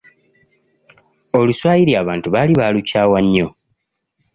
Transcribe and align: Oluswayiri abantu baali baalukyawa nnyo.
Oluswayiri 1.39 1.93
abantu 2.01 2.27
baali 2.33 2.53
baalukyawa 2.59 3.17
nnyo. 3.25 3.47